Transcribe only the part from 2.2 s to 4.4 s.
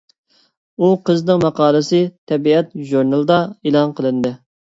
«تەبىئەت» ژۇرنىلىدا ئېلان قىلىندى.